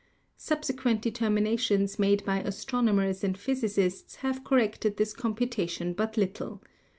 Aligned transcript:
Subsequent 0.39 1.03
de 1.03 1.11
terminations 1.11 1.99
made 1.99 2.25
by 2.25 2.39
astronomers 2.39 3.23
and 3.23 3.37
physicists 3.37 4.15
have 4.15 4.43
corrected 4.43 4.97
this 4.97 5.13
computation 5.13 5.93
but 5.93 6.17
little. 6.17 6.59